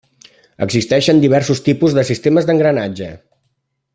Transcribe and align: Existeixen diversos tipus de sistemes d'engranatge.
Existeixen 0.65 1.21
diversos 1.25 1.61
tipus 1.69 1.95
de 1.99 2.05
sistemes 2.11 2.49
d'engranatge. 2.51 3.13